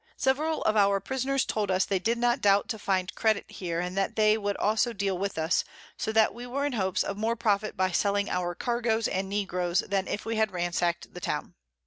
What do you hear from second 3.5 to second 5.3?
here, and that they would also deal